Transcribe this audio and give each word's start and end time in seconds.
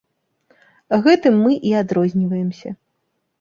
Гэтым 1.07 1.37
мы 1.43 1.51
і 1.73 1.75
адрозніваемся. 1.83 2.69